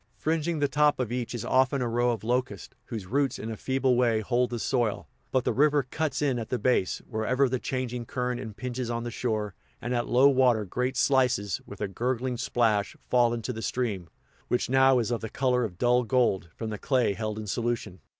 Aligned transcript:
Fringing 0.15 0.57
the 0.57 0.67
top 0.67 0.99
of 0.99 1.11
each 1.11 1.35
is 1.35 1.45
often 1.45 1.79
a 1.79 1.87
row 1.87 2.09
of 2.09 2.23
locusts, 2.23 2.73
whose 2.85 3.05
roots 3.05 3.37
in 3.37 3.51
a 3.51 3.55
feeble 3.55 3.95
way 3.95 4.19
hold 4.21 4.49
the 4.49 4.57
soil; 4.57 5.07
but 5.31 5.43
the 5.43 5.53
river 5.53 5.83
cuts 5.83 6.23
in 6.23 6.39
at 6.39 6.49
the 6.49 6.57
base, 6.57 7.03
wherever 7.07 7.47
the 7.47 7.59
changing 7.59 8.05
current 8.07 8.41
impinges 8.41 8.89
on 8.89 9.03
the 9.03 9.11
shore, 9.11 9.53
and 9.79 9.93
at 9.93 10.07
low 10.07 10.27
water 10.27 10.65
great 10.65 10.97
slices, 10.97 11.61
with 11.67 11.81
a 11.81 11.87
gurgling 11.87 12.37
splash, 12.37 12.95
fall 13.11 13.31
into 13.31 13.53
the 13.53 13.61
stream, 13.61 14.09
which 14.47 14.71
now 14.71 14.97
is 14.97 15.11
of 15.11 15.21
the 15.21 15.29
color 15.29 15.63
of 15.63 15.77
dull 15.77 16.01
gold, 16.03 16.49
from 16.55 16.71
the 16.71 16.79
clay 16.79 17.13
held 17.13 17.37
in 17.37 17.45
solution. 17.45 17.99